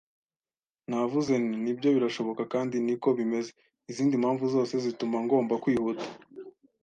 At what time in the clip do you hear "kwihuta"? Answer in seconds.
5.63-6.05